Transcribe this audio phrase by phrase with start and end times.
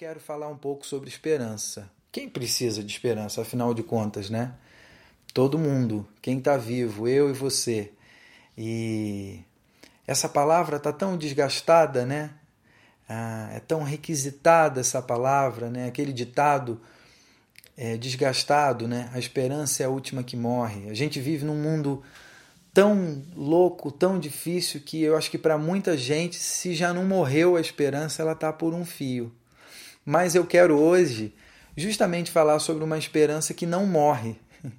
[0.00, 1.90] quero falar um pouco sobre esperança.
[2.10, 4.54] Quem precisa de esperança, afinal de contas, né?
[5.34, 7.92] Todo mundo, quem está vivo, eu e você.
[8.56, 9.40] E
[10.06, 12.30] essa palavra está tão desgastada, né?
[13.06, 15.88] Ah, é tão requisitada essa palavra, né?
[15.88, 16.80] Aquele ditado
[17.76, 19.10] é, desgastado, né?
[19.12, 20.88] A esperança é a última que morre.
[20.88, 22.02] A gente vive num mundo
[22.72, 27.54] tão louco, tão difícil que eu acho que para muita gente, se já não morreu
[27.54, 29.30] a esperança, ela está por um fio.
[30.04, 31.34] Mas eu quero hoje
[31.76, 34.36] justamente falar sobre uma esperança que não morre.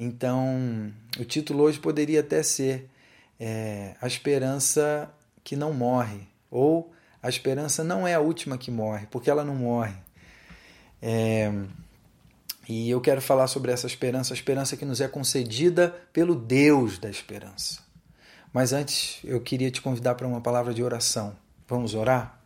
[0.00, 2.88] Então, o título hoje poderia até ser
[3.40, 9.08] é, A Esperança que Não Morre, ou A Esperança Não é a Última que Morre,
[9.10, 9.96] porque ela não morre.
[11.02, 11.52] É,
[12.68, 16.98] e eu quero falar sobre essa esperança, a esperança que nos é concedida pelo Deus
[16.98, 17.80] da esperança.
[18.52, 21.36] Mas antes, eu queria te convidar para uma palavra de oração.
[21.66, 22.37] Vamos orar?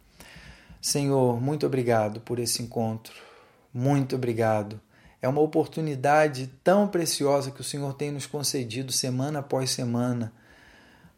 [0.83, 3.15] Senhor, muito obrigado por esse encontro.
[3.73, 4.81] Muito obrigado.
[5.23, 10.33] É uma oportunidade tão preciosa que o Senhor tem nos concedido semana após semana,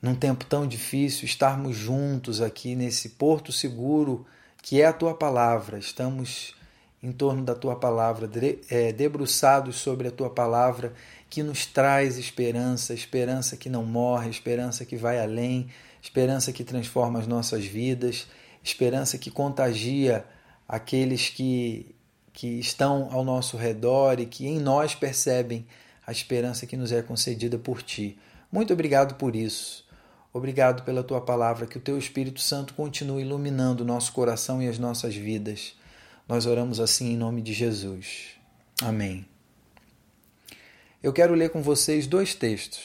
[0.02, 4.26] num tempo tão difícil, estarmos juntos aqui nesse porto seguro
[4.60, 5.78] que é a tua palavra.
[5.78, 6.54] Estamos
[7.02, 8.30] em torno da tua palavra,
[8.68, 10.92] é, debruçados sobre a tua palavra,
[11.30, 15.68] que nos traz esperança, esperança que não morre, esperança que vai além,
[16.02, 18.26] esperança que transforma as nossas vidas,
[18.64, 20.24] esperança que contagia
[20.66, 21.94] aqueles que,
[22.32, 25.66] que estão ao nosso redor e que em nós percebem
[26.06, 28.18] a esperança que nos é concedida por ti.
[28.50, 29.84] Muito obrigado por isso.
[30.32, 34.68] Obrigado pela tua palavra, que o teu Espírito Santo continue iluminando o nosso coração e
[34.68, 35.76] as nossas vidas.
[36.26, 38.30] Nós oramos assim em nome de Jesus.
[38.82, 39.26] Amém.
[41.02, 42.82] Eu quero ler com vocês dois textos.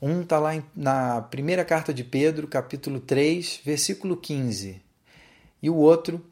[0.00, 4.85] Um está lá na primeira carta de Pedro, capítulo 3, versículo 15.
[5.66, 6.24] E o outro,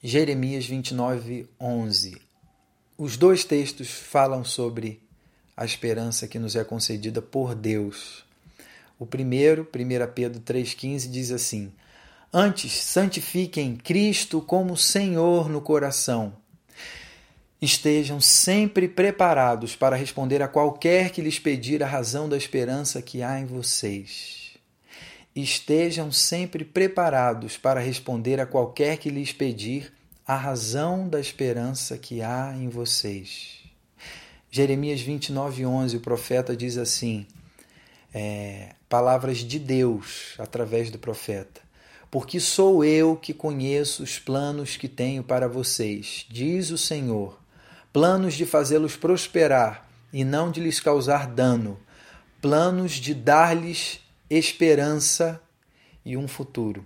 [0.00, 2.22] Jeremias 29, 11.
[2.96, 5.02] Os dois textos falam sobre
[5.56, 8.24] a esperança que nos é concedida por Deus.
[8.96, 11.72] O primeiro, 1 Pedro 3,15, diz assim:
[12.32, 16.32] Antes, santifiquem Cristo como Senhor no coração.
[17.60, 23.20] Estejam sempre preparados para responder a qualquer que lhes pedir a razão da esperança que
[23.20, 24.47] há em vocês.
[25.40, 29.92] Estejam sempre preparados para responder a qualquer que lhes pedir
[30.26, 33.60] a razão da esperança que há em vocês.
[34.50, 37.24] Jeremias 29, 11, o profeta diz assim:
[38.12, 41.60] é, palavras de Deus através do profeta.
[42.10, 47.38] Porque sou eu que conheço os planos que tenho para vocês, diz o Senhor,
[47.92, 51.78] planos de fazê-los prosperar e não de lhes causar dano,
[52.40, 54.00] planos de dar-lhes
[54.30, 55.40] esperança
[56.04, 56.84] e um futuro.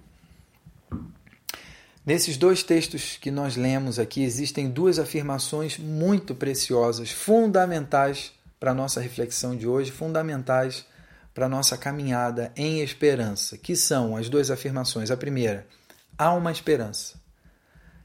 [2.05, 8.75] Nesses dois textos que nós lemos aqui, existem duas afirmações muito preciosas, fundamentais para a
[8.75, 10.85] nossa reflexão de hoje, fundamentais
[11.33, 15.11] para a nossa caminhada em esperança, que são as duas afirmações.
[15.11, 15.67] A primeira,
[16.19, 17.21] há uma esperança.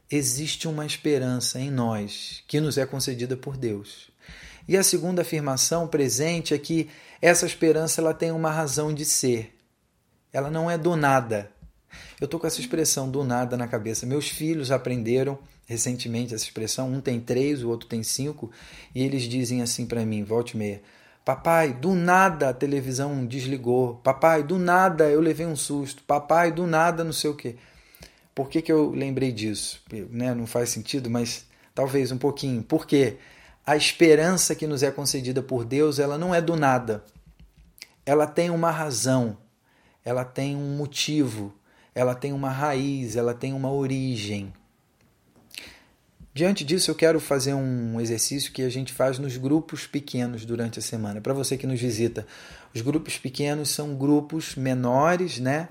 [0.10, 4.10] Existe uma esperança em nós que nos é concedida por Deus.
[4.68, 6.90] E a segunda afirmação presente é que
[7.22, 9.56] essa esperança ela tem uma razão de ser.
[10.32, 11.50] Ela não é do nada.
[12.20, 14.06] Eu estou com essa expressão do nada na cabeça.
[14.06, 16.92] Meus filhos aprenderam recentemente essa expressão.
[16.92, 18.52] Um tem três, o outro tem cinco,
[18.94, 20.82] e eles dizem assim para mim, volte meia.
[21.24, 23.96] Papai, do nada a televisão desligou.
[23.96, 26.02] Papai, do nada eu levei um susto.
[26.04, 27.56] Papai, do nada não sei o quê.
[28.34, 29.82] Por que, que eu lembrei disso?
[30.10, 30.34] Né?
[30.34, 31.46] Não faz sentido, mas
[31.76, 32.64] talvez um pouquinho.
[32.64, 33.18] Porque
[33.68, 37.04] a esperança que nos é concedida por Deus, ela não é do nada.
[38.06, 39.38] Ela tem uma razão,
[40.06, 41.54] ela tem um motivo,
[41.94, 44.54] ela tem uma raiz, ela tem uma origem.
[46.34, 50.80] Diante disso, eu quero fazer um exercício que a gente faz nos grupos pequenos durante
[50.80, 51.20] a semana.
[51.20, 52.26] Para você que nos visita,
[52.74, 55.68] os grupos pequenos são grupos menores, né?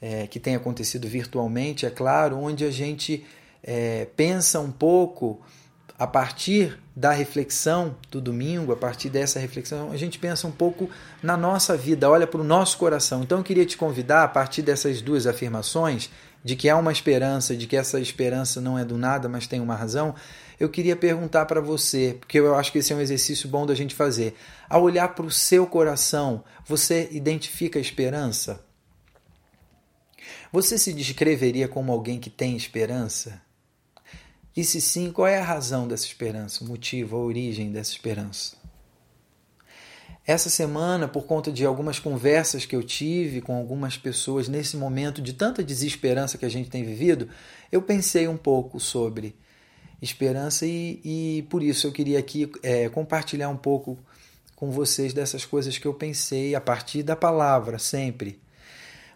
[0.00, 3.24] É, que tem acontecido virtualmente, é claro, onde a gente
[3.62, 5.40] é, pensa um pouco
[5.96, 10.90] a partir da reflexão do domingo, a partir dessa reflexão, a gente pensa um pouco
[11.22, 13.22] na nossa vida, olha para o nosso coração.
[13.22, 16.10] Então eu queria te convidar, a partir dessas duas afirmações,
[16.44, 19.60] de que há uma esperança, de que essa esperança não é do nada, mas tem
[19.60, 20.14] uma razão,
[20.58, 23.74] eu queria perguntar para você, porque eu acho que esse é um exercício bom da
[23.74, 24.36] gente fazer.
[24.68, 28.62] Ao olhar para o seu coração, você identifica a esperança?
[30.52, 33.40] Você se descreveria como alguém que tem esperança?
[34.56, 38.60] E se sim, qual é a razão dessa esperança, o motivo, a origem dessa esperança?
[40.26, 45.20] essa semana, por conta de algumas conversas que eu tive com algumas pessoas nesse momento
[45.20, 47.28] de tanta desesperança que a gente tem vivido,
[47.72, 49.34] eu pensei um pouco sobre
[50.00, 53.98] esperança e, e por isso eu queria aqui é, compartilhar um pouco
[54.54, 58.40] com vocês dessas coisas que eu pensei a partir da palavra, sempre.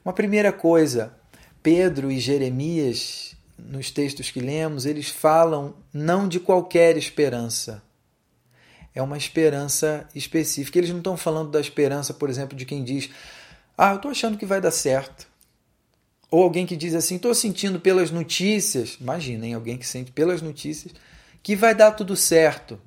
[0.05, 1.15] Uma primeira coisa,
[1.63, 7.83] Pedro e Jeremias, nos textos que lemos, eles falam não de qualquer esperança.
[8.95, 10.79] É uma esperança específica.
[10.79, 13.11] Eles não estão falando da esperança, por exemplo, de quem diz:
[13.77, 15.27] Ah, eu estou achando que vai dar certo.
[16.31, 20.93] Ou alguém que diz assim: estou sentindo pelas notícias, imaginem alguém que sente pelas notícias
[21.45, 22.81] que vai dar tudo certo.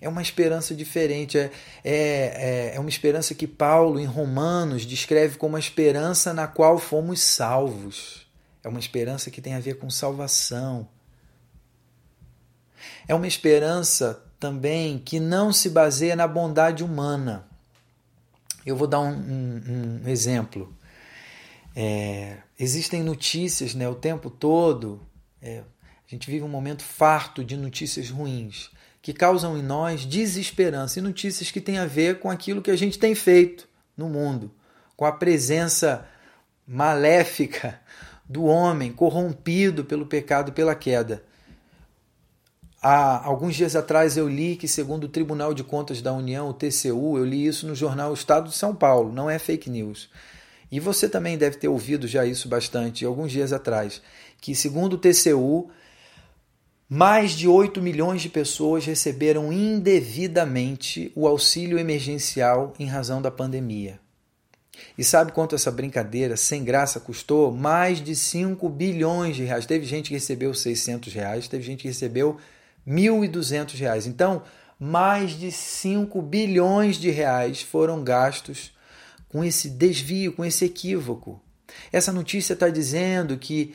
[0.00, 1.50] É uma esperança diferente, é,
[1.84, 6.76] é, é, é uma esperança que Paulo, em Romanos, descreve como uma esperança na qual
[6.76, 8.21] fomos salvos.
[8.62, 10.88] É uma esperança que tem a ver com salvação.
[13.08, 17.46] É uma esperança também que não se baseia na bondade humana.
[18.64, 20.72] Eu vou dar um, um, um exemplo.
[21.74, 25.04] É, existem notícias né, o tempo todo.
[25.40, 28.70] É, a gente vive um momento farto de notícias ruins
[29.00, 32.76] que causam em nós desesperança e notícias que têm a ver com aquilo que a
[32.76, 34.52] gente tem feito no mundo,
[34.96, 36.06] com a presença
[36.64, 37.80] maléfica
[38.32, 41.22] do homem corrompido pelo pecado, pela queda.
[42.80, 46.54] Há alguns dias atrás eu li que, segundo o Tribunal de Contas da União, o
[46.54, 50.08] TCU, eu li isso no jornal Estado de São Paulo, não é fake news.
[50.70, 54.00] E você também deve ter ouvido já isso bastante, alguns dias atrás,
[54.40, 55.70] que segundo o TCU,
[56.88, 64.00] mais de 8 milhões de pessoas receberam indevidamente o auxílio emergencial em razão da pandemia.
[64.96, 67.52] E sabe quanto essa brincadeira sem graça custou?
[67.52, 69.66] Mais de 5 bilhões de reais.
[69.66, 72.36] Teve gente que recebeu 600 reais, teve gente que recebeu
[72.86, 74.06] 1.200 reais.
[74.06, 74.42] Então,
[74.78, 78.72] mais de 5 bilhões de reais foram gastos
[79.28, 81.40] com esse desvio, com esse equívoco.
[81.90, 83.74] Essa notícia está dizendo que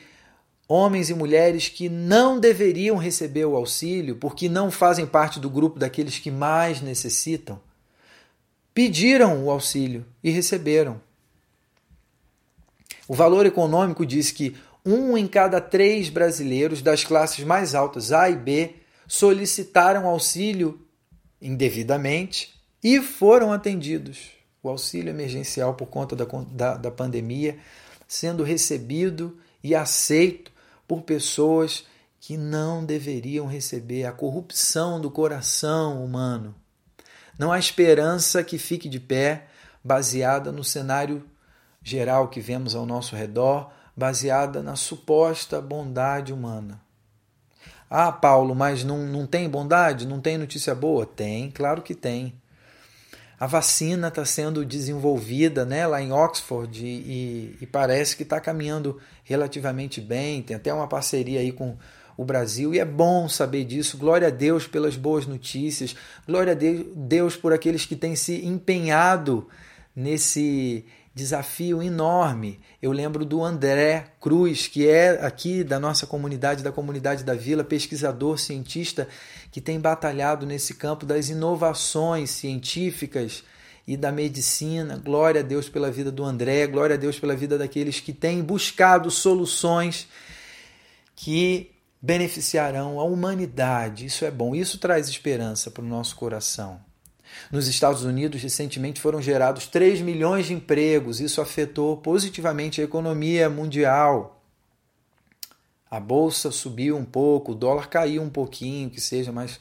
[0.68, 5.78] homens e mulheres que não deveriam receber o auxílio porque não fazem parte do grupo
[5.78, 7.58] daqueles que mais necessitam,
[8.78, 11.00] pediram o auxílio e receberam.
[13.08, 18.30] O valor econômico diz que um em cada três brasileiros das classes mais altas, A
[18.30, 18.76] e B,
[19.08, 20.86] solicitaram auxílio
[21.42, 24.30] indevidamente e foram atendidos
[24.62, 27.58] o auxílio emergencial por conta da, da, da pandemia
[28.06, 30.52] sendo recebido e aceito
[30.86, 31.84] por pessoas
[32.20, 36.54] que não deveriam receber a corrupção do coração humano.
[37.38, 39.46] Não há esperança que fique de pé
[39.82, 41.24] baseada no cenário
[41.82, 46.80] geral que vemos ao nosso redor, baseada na suposta bondade humana.
[47.88, 50.06] Ah, Paulo, mas não, não tem bondade?
[50.06, 51.06] Não tem notícia boa?
[51.06, 52.34] Tem, claro que tem.
[53.40, 59.00] A vacina está sendo desenvolvida né, lá em Oxford e, e parece que está caminhando
[59.22, 60.42] relativamente bem.
[60.42, 61.76] Tem até uma parceria aí com
[62.18, 63.96] o Brasil e é bom saber disso.
[63.96, 65.94] Glória a Deus pelas boas notícias.
[66.26, 66.56] Glória a
[66.96, 69.46] Deus por aqueles que têm se empenhado
[69.94, 70.84] nesse
[71.14, 72.58] desafio enorme.
[72.82, 77.62] Eu lembro do André Cruz, que é aqui da nossa comunidade, da comunidade da Vila,
[77.62, 79.06] pesquisador, cientista,
[79.52, 83.44] que tem batalhado nesse campo das inovações científicas
[83.86, 85.00] e da medicina.
[85.04, 88.42] Glória a Deus pela vida do André, glória a Deus pela vida daqueles que têm
[88.42, 90.08] buscado soluções
[91.14, 94.06] que beneficiarão a humanidade.
[94.06, 96.80] Isso é bom, isso traz esperança para o nosso coração.
[97.50, 101.20] Nos Estados Unidos, recentemente foram gerados 3 milhões de empregos.
[101.20, 104.42] Isso afetou positivamente a economia mundial.
[105.90, 109.58] A bolsa subiu um pouco, o dólar caiu um pouquinho, que seja, mas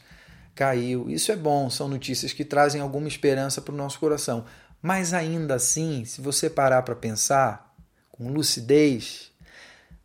[0.54, 1.10] caiu.
[1.10, 4.44] Isso é bom, são notícias que trazem alguma esperança para o nosso coração.
[4.82, 7.74] Mas ainda assim, se você parar para pensar
[8.12, 9.32] com lucidez,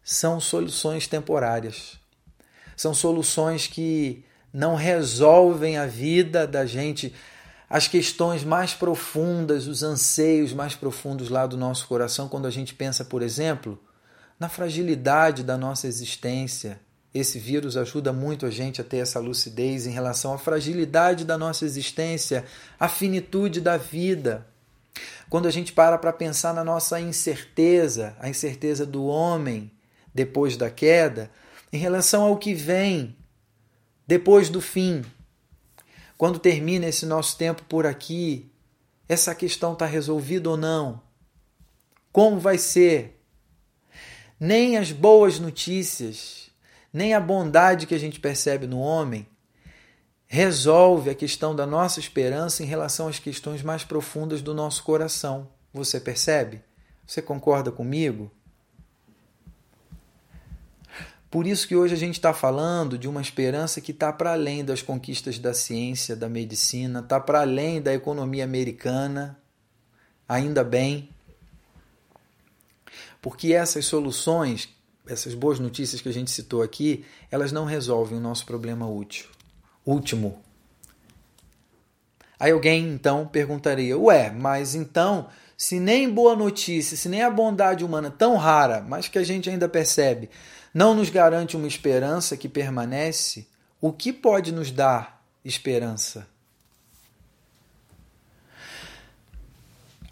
[0.02, 2.01] são soluções temporárias.
[2.76, 7.14] São soluções que não resolvem a vida da gente
[7.72, 12.74] as questões mais profundas, os anseios mais profundos lá do nosso coração, quando a gente
[12.74, 13.78] pensa, por exemplo,
[14.38, 16.78] na fragilidade da nossa existência.
[17.14, 21.38] Esse vírus ajuda muito a gente a ter essa lucidez em relação à fragilidade da
[21.38, 22.44] nossa existência,
[22.78, 24.46] à finitude da vida.
[25.30, 29.70] Quando a gente para para pensar na nossa incerteza, a incerteza do homem
[30.14, 31.30] depois da queda,
[31.72, 33.16] em relação ao que vem
[34.06, 35.02] depois do fim,
[36.18, 38.50] quando termina esse nosso tempo por aqui,
[39.08, 41.00] essa questão está resolvida ou não?
[42.12, 43.20] Como vai ser?
[44.38, 46.50] Nem as boas notícias,
[46.92, 49.26] nem a bondade que a gente percebe no homem
[50.26, 55.46] resolve a questão da nossa esperança em relação às questões mais profundas do nosso coração.
[55.74, 56.62] Você percebe?
[57.06, 58.30] Você concorda comigo?
[61.32, 64.62] Por isso que hoje a gente está falando de uma esperança que está para além
[64.62, 69.40] das conquistas da ciência, da medicina, está para além da economia americana,
[70.28, 71.08] ainda bem.
[73.22, 74.68] Porque essas soluções,
[75.08, 79.26] essas boas notícias que a gente citou aqui, elas não resolvem o nosso problema útil,
[79.86, 80.38] último.
[82.38, 87.82] Aí alguém então perguntaria: Ué, mas então, se nem boa notícia, se nem a bondade
[87.82, 90.28] humana tão rara, mas que a gente ainda percebe,
[90.72, 93.46] não nos garante uma esperança que permanece,
[93.80, 96.26] o que pode nos dar esperança?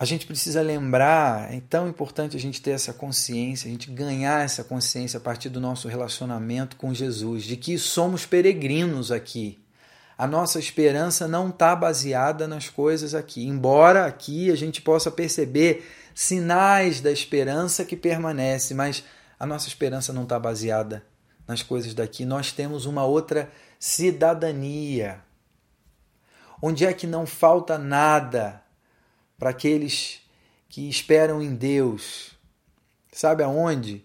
[0.00, 4.42] A gente precisa lembrar, é tão importante a gente ter essa consciência, a gente ganhar
[4.42, 9.58] essa consciência a partir do nosso relacionamento com Jesus, de que somos peregrinos aqui.
[10.16, 15.86] A nossa esperança não está baseada nas coisas aqui, embora aqui a gente possa perceber
[16.14, 19.04] sinais da esperança que permanece, mas
[19.40, 21.02] a nossa esperança não está baseada
[21.48, 22.26] nas coisas daqui.
[22.26, 25.24] Nós temos uma outra cidadania.
[26.60, 28.62] Onde é que não falta nada
[29.38, 30.20] para aqueles
[30.68, 32.32] que esperam em Deus?
[33.10, 34.04] Sabe aonde?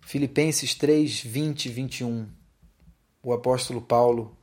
[0.00, 2.28] Filipenses 3, 20 e 21.
[3.20, 4.36] O apóstolo Paulo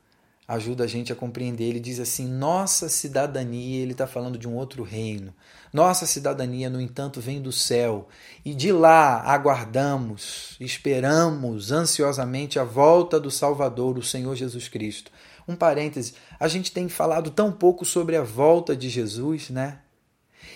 [0.50, 1.66] ajuda a gente a compreender.
[1.66, 5.32] Ele diz assim: nossa cidadania, ele está falando de um outro reino.
[5.72, 8.08] Nossa cidadania, no entanto, vem do céu,
[8.44, 15.12] e de lá aguardamos, esperamos ansiosamente a volta do Salvador, o Senhor Jesus Cristo.
[15.48, 19.80] Um parêntese, a gente tem falado tão pouco sobre a volta de Jesus, né?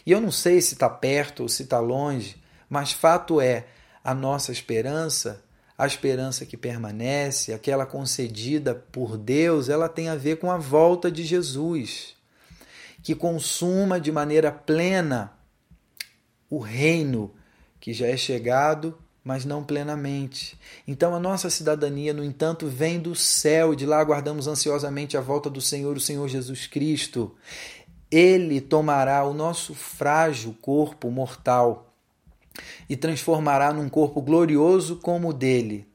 [0.04, 3.68] E eu não sei se está perto ou se está longe, mas fato é,
[4.04, 5.44] a nossa esperança
[5.84, 11.12] a esperança que permanece, aquela concedida por Deus, ela tem a ver com a volta
[11.12, 12.16] de Jesus,
[13.02, 15.34] que consuma de maneira plena
[16.50, 17.34] o reino
[17.80, 20.58] que já é chegado, mas não plenamente.
[20.88, 25.50] Então a nossa cidadania, no entanto, vem do céu, de lá aguardamos ansiosamente a volta
[25.50, 27.36] do Senhor, o Senhor Jesus Cristo.
[28.10, 31.93] Ele tomará o nosso frágil corpo mortal
[32.90, 35.88] e transformará num corpo glorioso como o dele,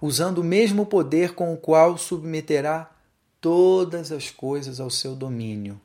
[0.00, 2.90] usando o mesmo poder com o qual submeterá
[3.40, 5.80] todas as coisas ao seu domínio.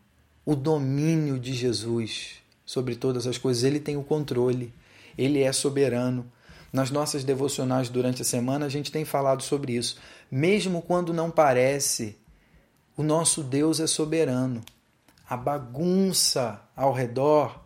[0.46, 4.74] O domínio de Jesus sobre todas as coisas, ele tem o controle,
[5.18, 6.32] ele é soberano.
[6.72, 9.98] Nas nossas devocionais durante a semana a gente tem falado sobre isso.
[10.32, 12.18] Mesmo quando não parece,
[12.96, 14.62] o nosso Deus é soberano.
[15.30, 17.60] A bagunça ao redor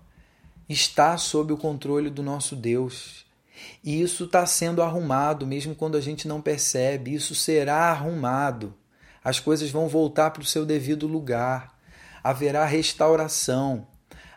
[0.67, 3.25] está sob o controle do nosso Deus.
[3.83, 7.13] E isso está sendo arrumado, mesmo quando a gente não percebe.
[7.13, 8.73] Isso será arrumado.
[9.23, 11.77] As coisas vão voltar para o seu devido lugar.
[12.23, 13.87] Haverá restauração.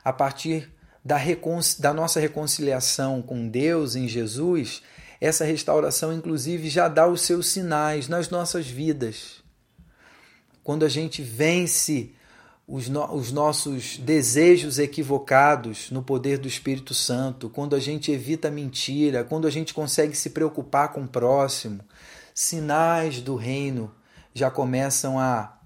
[0.04, 0.70] A partir
[1.04, 1.16] da,
[1.78, 4.82] da nossa reconciliação com Deus em Jesus,
[5.20, 9.42] essa restauração, inclusive, já dá os seus sinais nas nossas vidas.
[10.62, 12.14] Quando a gente vence
[12.68, 18.50] os, no, os nossos desejos equivocados no poder do Espírito Santo, quando a gente evita
[18.50, 21.80] mentira, quando a gente consegue se preocupar com o próximo,
[22.34, 23.90] sinais do reino
[24.34, 25.56] já começam a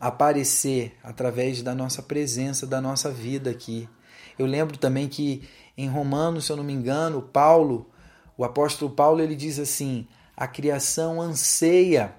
[0.00, 3.88] aparecer através da nossa presença, da nossa vida aqui.
[4.36, 7.88] Eu lembro também que em Romanos, se eu não me engano, Paulo,
[8.36, 10.06] o apóstolo Paulo, ele diz assim:
[10.36, 12.14] a criação anseia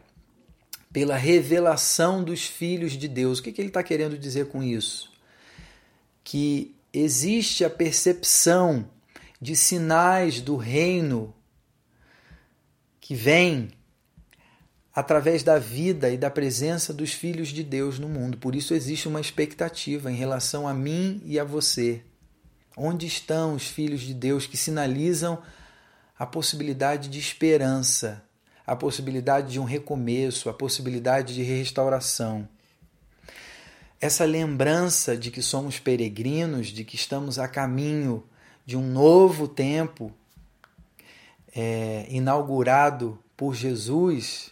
[0.97, 3.37] pela revelação dos filhos de Deus.
[3.37, 5.11] O que, que ele está querendo dizer com isso?
[6.23, 8.89] Que existe a percepção
[9.39, 11.35] de sinais do reino
[12.99, 13.69] que vem
[14.91, 18.39] através da vida e da presença dos filhos de Deus no mundo.
[18.39, 22.01] Por isso existe uma expectativa em relação a mim e a você.
[22.75, 25.43] Onde estão os filhos de Deus que sinalizam
[26.17, 28.26] a possibilidade de esperança,
[28.67, 32.47] a possibilidade de um recomeço, a possibilidade de restauração.
[33.99, 38.23] Essa lembrança de que somos peregrinos, de que estamos a caminho
[38.65, 40.11] de um novo tempo
[41.55, 44.51] é, inaugurado por Jesus,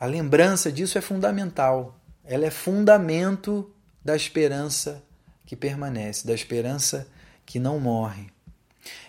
[0.00, 2.00] a lembrança disso é fundamental.
[2.24, 3.70] Ela é fundamento
[4.02, 5.04] da esperança
[5.44, 7.06] que permanece, da esperança
[7.44, 8.35] que não morre.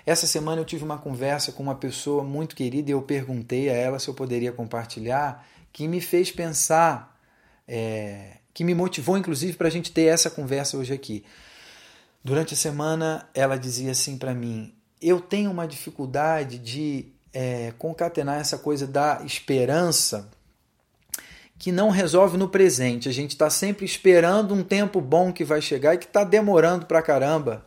[0.05, 3.73] Essa semana eu tive uma conversa com uma pessoa muito querida e eu perguntei a
[3.73, 7.19] ela se eu poderia compartilhar, que me fez pensar,
[7.67, 11.23] é, que me motivou inclusive para a gente ter essa conversa hoje aqui.
[12.23, 18.39] Durante a semana ela dizia assim para mim: eu tenho uma dificuldade de é, concatenar
[18.39, 20.29] essa coisa da esperança
[21.59, 23.09] que não resolve no presente.
[23.09, 26.85] A gente está sempre esperando um tempo bom que vai chegar e que está demorando
[26.85, 27.66] pra caramba.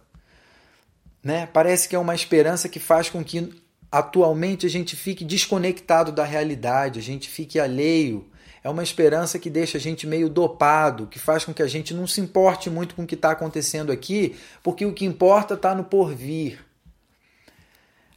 [1.22, 1.46] Né?
[1.46, 3.52] Parece que é uma esperança que faz com que
[3.90, 8.26] atualmente a gente fique desconectado da realidade, a gente fique alheio.
[8.62, 11.94] É uma esperança que deixa a gente meio dopado, que faz com que a gente
[11.94, 15.74] não se importe muito com o que está acontecendo aqui, porque o que importa está
[15.74, 16.64] no porvir.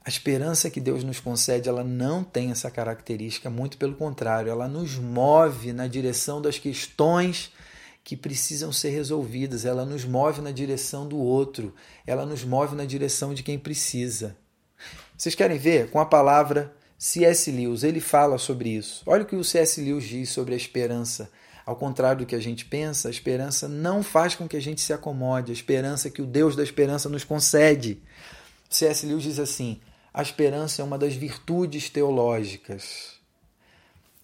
[0.05, 4.67] A esperança que Deus nos concede, ela não tem essa característica, muito pelo contrário, ela
[4.67, 7.49] nos move na direção das questões
[8.03, 11.73] que precisam ser resolvidas, ela nos move na direção do outro,
[12.05, 14.35] ela nos move na direção de quem precisa.
[15.17, 15.89] Vocês querem ver?
[15.89, 17.49] Com a palavra C.S.
[17.49, 19.03] Lewis, ele fala sobre isso.
[19.05, 19.79] Olha o que o C.S.
[19.81, 21.31] Lewis diz sobre a esperança.
[21.65, 24.81] Ao contrário do que a gente pensa, a esperança não faz com que a gente
[24.81, 28.01] se acomode, a esperança que o Deus da esperança nos concede.
[28.69, 29.05] C.S.
[29.05, 29.79] Lewis diz assim:
[30.13, 33.13] a esperança é uma das virtudes teológicas.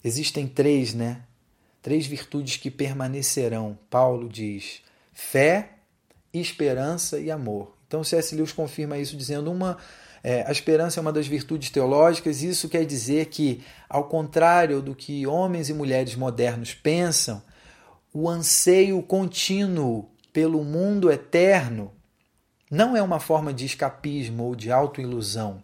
[0.04, 1.22] Existem três, né?
[1.82, 3.78] Três virtudes que permanecerão.
[3.88, 4.82] Paulo diz:
[5.12, 5.70] fé,
[6.32, 7.74] esperança e amor.
[7.86, 8.34] Então, C.S.
[8.34, 9.78] Lewis confirma isso dizendo uma
[10.22, 14.94] é, a esperança é uma das virtudes teológicas, isso quer dizer que, ao contrário do
[14.94, 17.42] que homens e mulheres modernos pensam,
[18.12, 21.92] o anseio contínuo pelo mundo eterno
[22.70, 25.62] não é uma forma de escapismo ou de autoilusão,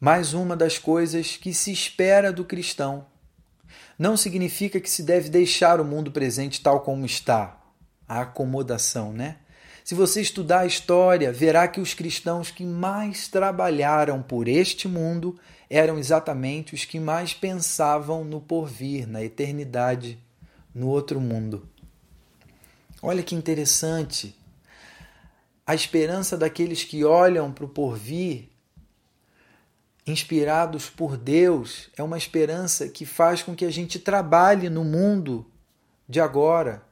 [0.00, 3.04] mas uma das coisas que se espera do cristão.
[3.98, 7.60] Não significa que se deve deixar o mundo presente tal como está,
[8.06, 9.38] a acomodação, né?
[9.82, 15.38] Se você estudar a história, verá que os cristãos que mais trabalharam por este mundo
[15.70, 20.18] eram exatamente os que mais pensavam no porvir, na eternidade,
[20.74, 21.66] no outro mundo.
[23.02, 24.36] Olha que interessante.
[25.66, 28.50] A esperança daqueles que olham para o porvir,
[30.08, 35.46] inspirados por Deus, é uma esperança que faz com que a gente trabalhe no mundo
[36.08, 36.88] de agora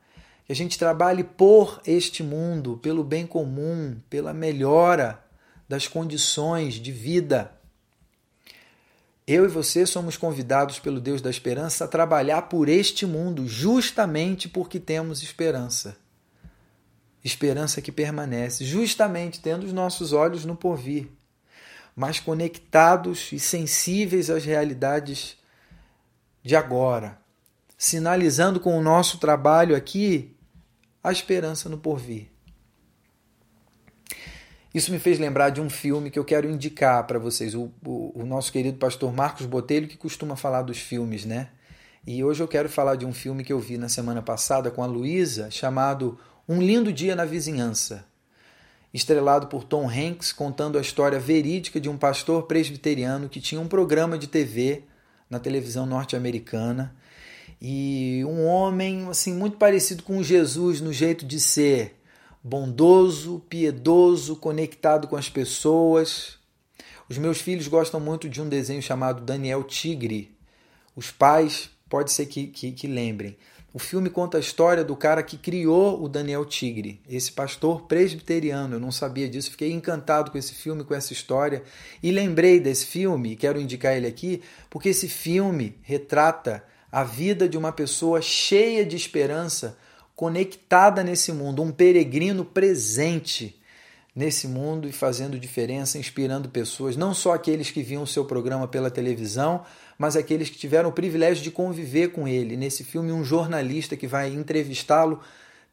[0.46, 5.20] que a gente trabalhe por este mundo, pelo bem comum, pela melhora
[5.68, 7.50] das condições de vida.
[9.26, 14.48] Eu e você somos convidados pelo Deus da esperança a trabalhar por este mundo, justamente
[14.48, 15.96] porque temos esperança.
[17.24, 21.08] Esperança que permanece, justamente tendo os nossos olhos no porvir,
[21.96, 25.38] mas conectados e sensíveis às realidades
[26.42, 27.18] de agora,
[27.78, 30.36] sinalizando com o nosso trabalho aqui
[31.02, 32.28] a esperança no porvir.
[34.74, 37.54] Isso me fez lembrar de um filme que eu quero indicar para vocês.
[37.54, 41.48] O, o, o, nosso querido pastor Marcos Botelho, que costuma falar dos filmes, né?
[42.06, 44.82] E hoje eu quero falar de um filme que eu vi na semana passada com
[44.82, 48.04] a Luísa, chamado Um Lindo Dia na Vizinhança.
[48.96, 53.68] Estrelado por Tom Hanks, contando a história verídica de um pastor presbiteriano que tinha um
[53.68, 54.84] programa de TV
[55.28, 56.96] na televisão norte-americana
[57.60, 62.00] e um homem assim muito parecido com Jesus no jeito de ser,
[62.42, 66.38] bondoso, piedoso, conectado com as pessoas.
[67.06, 70.34] Os meus filhos gostam muito de um desenho chamado Daniel Tigre.
[70.96, 73.36] Os pais pode ser que, que, que lembrem.
[73.76, 78.76] O filme conta a história do cara que criou o Daniel Tigre, esse pastor presbiteriano.
[78.76, 81.62] Eu não sabia disso, fiquei encantado com esse filme, com essa história.
[82.02, 87.46] E lembrei desse filme, e quero indicar ele aqui, porque esse filme retrata a vida
[87.46, 89.76] de uma pessoa cheia de esperança,
[90.14, 93.60] conectada nesse mundo, um peregrino presente
[94.16, 98.66] nesse mundo e fazendo diferença, inspirando pessoas, não só aqueles que viam o seu programa
[98.66, 99.62] pela televisão,
[99.98, 102.56] mas aqueles que tiveram o privilégio de conviver com ele.
[102.56, 105.20] Nesse filme, um jornalista que vai entrevistá-lo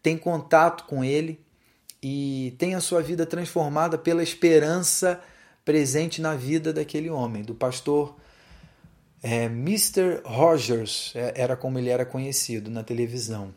[0.02, 1.40] tem contato com ele
[2.02, 5.22] e tem a sua vida transformada pela esperança
[5.64, 8.14] presente na vida daquele homem, do pastor
[9.24, 10.20] é, Mr.
[10.26, 13.56] Rogers é, era como ele era conhecido na televisão.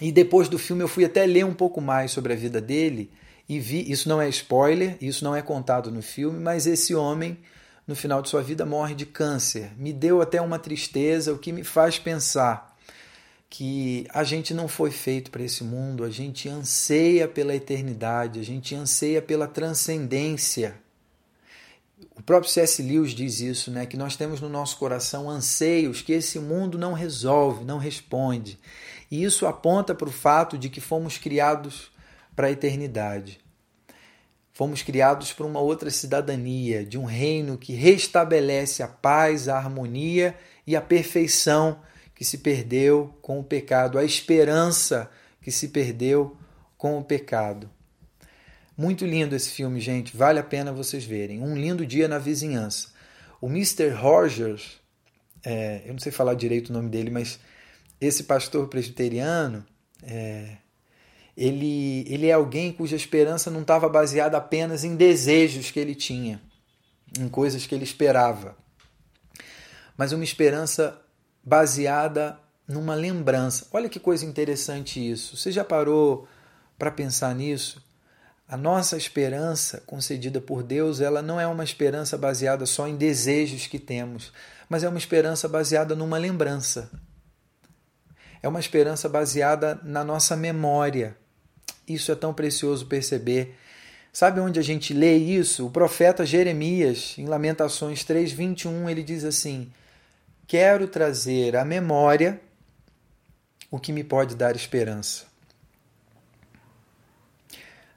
[0.00, 3.10] E depois do filme eu fui até ler um pouco mais sobre a vida dele
[3.50, 7.36] e vi, isso não é spoiler, isso não é contado no filme, mas esse homem
[7.84, 9.72] no final de sua vida morre de câncer.
[9.76, 12.78] Me deu até uma tristeza, o que me faz pensar
[13.48, 18.44] que a gente não foi feito para esse mundo, a gente anseia pela eternidade, a
[18.44, 20.76] gente anseia pela transcendência.
[22.14, 22.80] O próprio C.S.
[22.80, 23.84] Lewis diz isso, né?
[23.84, 28.60] que nós temos no nosso coração anseios que esse mundo não resolve, não responde.
[29.10, 31.90] E isso aponta para o fato de que fomos criados
[32.34, 33.40] para a eternidade.
[34.52, 40.36] Fomos criados para uma outra cidadania, de um reino que restabelece a paz, a harmonia
[40.66, 41.80] e a perfeição
[42.14, 46.36] que se perdeu com o pecado, a esperança que se perdeu
[46.76, 47.70] com o pecado.
[48.76, 50.16] Muito lindo esse filme, gente.
[50.16, 51.42] Vale a pena vocês verem.
[51.42, 52.88] Um lindo dia na vizinhança.
[53.40, 53.88] O Mr.
[53.90, 54.80] Rogers,
[55.44, 57.38] é, eu não sei falar direito o nome dele, mas
[58.00, 59.64] esse pastor presbiteriano,
[60.02, 60.56] é,
[61.40, 66.38] ele, ele é alguém cuja esperança não estava baseada apenas em desejos que ele tinha,
[67.18, 68.54] em coisas que ele esperava,
[69.96, 71.00] mas uma esperança
[71.42, 73.66] baseada numa lembrança.
[73.72, 75.34] Olha que coisa interessante isso.
[75.34, 76.28] Você já parou
[76.78, 77.82] para pensar nisso?
[78.46, 83.66] A nossa esperança concedida por Deus, ela não é uma esperança baseada só em desejos
[83.66, 84.30] que temos,
[84.68, 86.90] mas é uma esperança baseada numa lembrança.
[88.42, 91.16] É uma esperança baseada na nossa memória.
[91.92, 93.56] Isso é tão precioso perceber.
[94.12, 95.66] Sabe onde a gente lê isso?
[95.66, 99.72] O profeta Jeremias, em Lamentações 3:21, ele diz assim:
[100.46, 102.40] Quero trazer à memória
[103.70, 105.26] o que me pode dar esperança.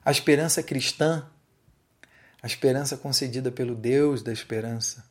[0.03, 1.25] A esperança cristã,
[2.41, 5.05] a esperança concedida pelo Deus da esperança,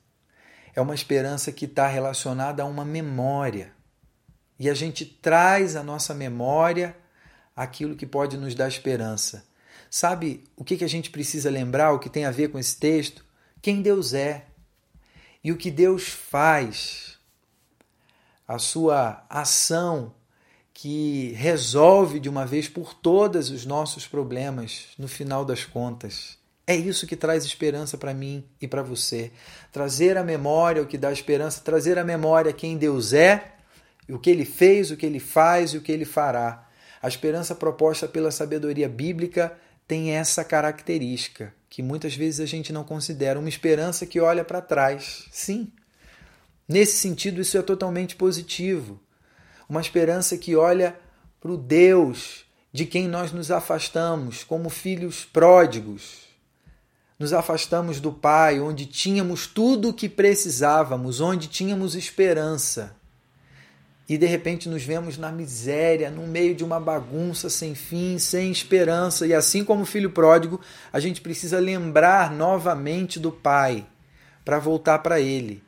[0.75, 3.73] é uma esperança que está relacionada a uma memória.
[4.59, 6.97] E a gente traz à nossa memória
[7.55, 9.45] aquilo que pode nos dar esperança.
[9.91, 13.25] Sabe o que, a gente precisa lembrar, o que tem a ver com esse texto?
[13.61, 14.47] Quem Deus é
[15.45, 17.19] e o que Deus faz,
[18.49, 20.15] a sua ação
[20.73, 26.39] que resolve de uma vez por todas os nossos problemas no final das contas.
[26.67, 29.31] É isso que traz esperança para mim e para você.
[29.71, 33.57] Trazer a memória o que dá esperança, trazer a memória quem Deus é,
[34.09, 36.69] o que ele fez, o que ele faz e o que ele fará.
[37.03, 42.85] A esperança proposta pela sabedoria bíblica tem essa característica, que muitas vezes a gente não
[42.85, 45.27] considera uma esperança que olha para trás.
[45.33, 45.73] Sim.
[46.69, 49.01] Nesse sentido, isso é totalmente positivo
[49.69, 50.95] uma esperança que olha
[51.41, 56.29] para o Deus de quem nós nos afastamos como filhos pródigos.
[57.19, 62.95] Nos afastamos do Pai, onde tínhamos tudo o que precisávamos, onde tínhamos esperança.
[64.09, 68.51] E de repente nos vemos na miséria, no meio de uma bagunça sem fim, sem
[68.51, 69.27] esperança.
[69.27, 70.61] E assim como o filho pródigo,
[70.93, 73.87] a gente precisa lembrar novamente do Pai
[74.45, 75.63] para voltar para Ele.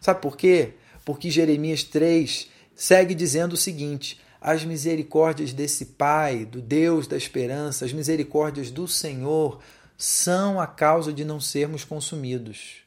[0.00, 0.74] Sabe por quê?
[1.04, 7.84] Porque Jeremias 3 segue dizendo o seguinte: as misericórdias desse Pai, do Deus da esperança,
[7.84, 9.60] as misericórdias do Senhor,
[9.96, 12.84] são a causa de não sermos consumidos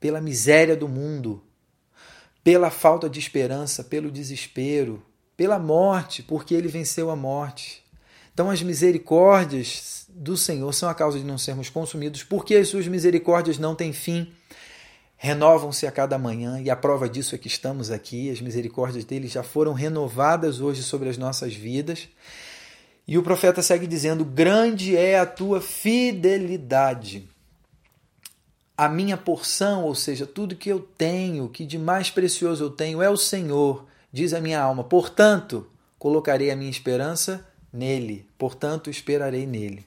[0.00, 1.42] pela miséria do mundo,
[2.48, 5.02] pela falta de esperança, pelo desespero,
[5.36, 7.84] pela morte, porque ele venceu a morte.
[8.32, 12.88] Então, as misericórdias do Senhor são a causa de não sermos consumidos, porque as suas
[12.88, 14.32] misericórdias não têm fim
[15.18, 18.30] renovam-se a cada manhã e a prova disso é que estamos aqui.
[18.30, 22.08] As misericórdias dele já foram renovadas hoje sobre as nossas vidas.
[23.06, 27.28] E o profeta segue dizendo: Grande é a tua fidelidade.
[28.78, 33.02] A minha porção, ou seja, tudo que eu tenho, que de mais precioso eu tenho,
[33.02, 34.84] é o Senhor, diz a minha alma.
[34.84, 35.66] Portanto,
[35.98, 39.84] colocarei a minha esperança nele, portanto, esperarei nele.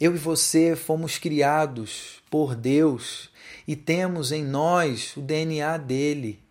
[0.00, 3.28] Eu e você fomos criados por Deus
[3.66, 6.42] e temos em nós o DNA dele,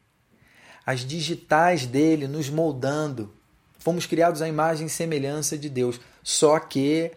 [0.86, 3.34] as digitais dele nos moldando.
[3.80, 6.00] Fomos criados à imagem e semelhança de Deus.
[6.22, 7.14] Só que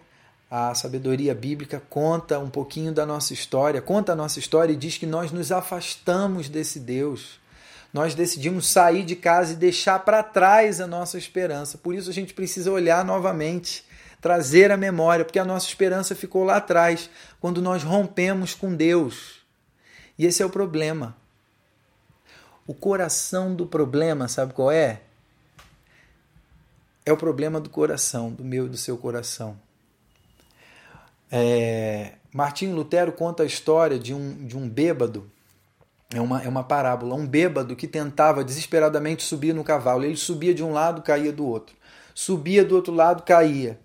[0.50, 4.98] a sabedoria bíblica conta um pouquinho da nossa história, conta a nossa história e diz
[4.98, 7.38] que nós nos afastamos desse Deus.
[7.92, 11.78] Nós decidimos sair de casa e deixar para trás a nossa esperança.
[11.78, 13.84] Por isso a gente precisa olhar novamente,
[14.20, 17.08] trazer a memória, porque a nossa esperança ficou lá atrás,
[17.40, 19.40] quando nós rompemos com Deus.
[20.18, 21.16] E esse é o problema.
[22.66, 25.00] O coração do problema, sabe qual é?
[27.06, 29.56] É o problema do coração, do meu e do seu coração.
[31.30, 35.30] É, Martinho Lutero conta a história de um, de um bêbado,
[36.12, 40.04] é uma, é uma parábola, um bêbado que tentava desesperadamente subir no cavalo.
[40.04, 41.76] Ele subia de um lado, caía do outro.
[42.12, 43.78] Subia do outro lado, caía.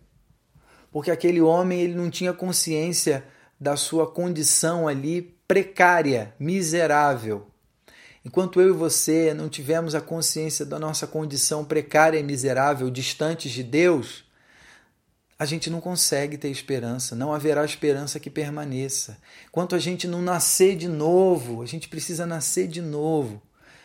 [0.91, 3.23] Porque aquele homem ele não tinha consciência
[3.59, 7.47] da sua condição ali precária, miserável.
[8.25, 13.51] Enquanto eu e você não tivermos a consciência da nossa condição precária e miserável, distantes
[13.51, 14.24] de Deus,
[15.37, 19.17] a gente não consegue ter esperança, não haverá esperança que permaneça.
[19.47, 23.41] Enquanto a gente não nascer de novo, a gente precisa nascer de novo.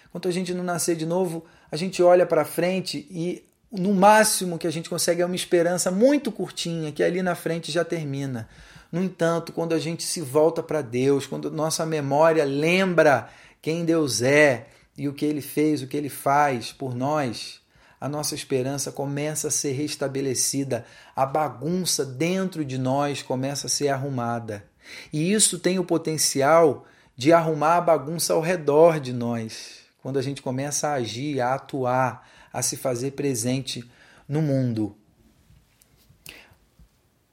[0.09, 4.59] Enquanto a gente não nascer de novo, a gente olha para frente e no máximo
[4.59, 8.49] que a gente consegue é uma esperança muito curtinha, que ali na frente já termina.
[8.91, 13.29] No entanto, quando a gente se volta para Deus, quando nossa memória lembra
[13.63, 17.60] quem Deus é e o que ele fez, o que ele faz por nós,
[18.01, 23.89] a nossa esperança começa a ser restabelecida, a bagunça dentro de nós começa a ser
[23.89, 24.65] arrumada.
[25.13, 29.79] E isso tem o potencial de arrumar a bagunça ao redor de nós.
[30.03, 33.85] quando a gente começa a agir, a atuar, a se fazer presente
[34.27, 34.97] no mundo.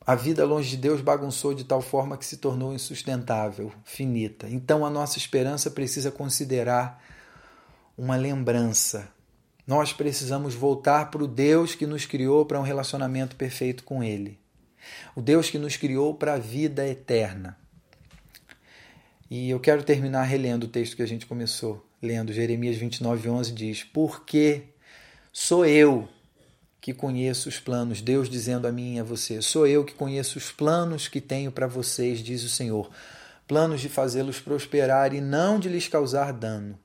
[0.06, 4.50] A vida longe de Deus bagunçou de tal forma que se tornou insustentável, finita.
[4.50, 7.02] Então a nossa esperança precisa considerar
[7.98, 9.10] uma lembrança.
[9.68, 14.40] Nós precisamos voltar para o Deus que nos criou para um relacionamento perfeito com Ele.
[15.14, 17.58] O Deus que nos criou para a vida eterna.
[19.30, 22.32] E eu quero terminar relendo o texto que a gente começou lendo.
[22.32, 24.64] Jeremias 29, 11 diz: Porque
[25.34, 26.08] sou eu
[26.80, 30.38] que conheço os planos, Deus dizendo a mim e a você: Sou eu que conheço
[30.38, 32.90] os planos que tenho para vocês, diz o Senhor.
[33.46, 36.80] Planos de fazê-los prosperar e não de lhes causar dano.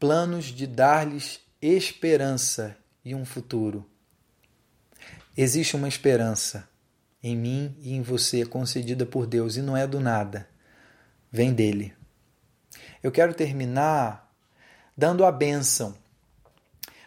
[0.00, 3.84] Planos de dar-lhes esperança e um futuro.
[5.36, 6.68] Existe uma esperança
[7.22, 10.48] em mim e em você concedida por Deus e não é do nada
[11.36, 11.92] vem dele.
[13.02, 14.32] Eu quero terminar
[14.96, 15.94] dando a bênção,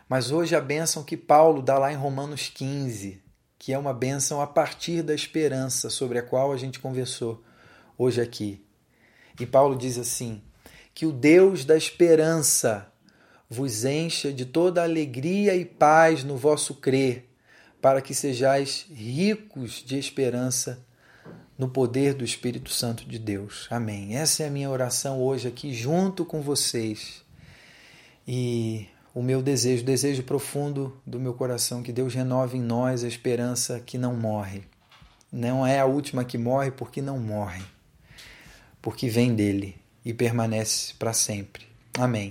[0.08, 3.22] mas hoje a bênção que Paulo dá lá em Romanos 15,
[3.58, 7.44] que é uma bênção a partir da esperança sobre a qual a gente conversou
[7.98, 8.64] hoje aqui.
[9.40, 10.44] E Paulo diz assim:
[10.94, 12.89] que o Deus da esperança
[13.50, 17.28] vos encha de toda alegria e paz no vosso crer,
[17.82, 20.86] para que sejais ricos de esperança
[21.58, 23.68] no poder do Espírito Santo de Deus.
[23.70, 24.16] Amém.
[24.16, 27.24] Essa é a minha oração hoje aqui junto com vocês.
[28.28, 33.04] E o meu desejo, o desejo profundo do meu coração, que Deus renove em nós
[33.04, 34.64] a esperança que não morre.
[35.32, 37.64] Não é a última que morre porque não morre,
[38.82, 41.68] porque vem dele e permanece para sempre.
[41.98, 42.28] Amém.